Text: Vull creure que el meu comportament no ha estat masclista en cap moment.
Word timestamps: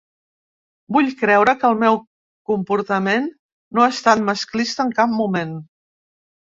Vull 0.95 1.11
creure 1.19 1.53
que 1.59 1.67
el 1.69 1.77
meu 1.83 1.99
comportament 2.53 3.31
no 3.77 3.85
ha 3.87 3.93
estat 3.99 4.29
masclista 4.33 4.89
en 4.89 5.01
cap 5.03 5.19
moment. 5.25 5.59